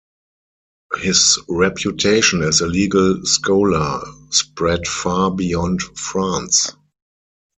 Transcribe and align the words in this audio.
His 0.97 1.39
reputation 1.47 2.41
as 2.41 2.59
a 2.61 2.65
legal 2.65 3.23
scholar 3.23 4.01
spread 4.31 4.87
far 4.87 5.29
beyond 5.29 5.83
France. 5.83 6.71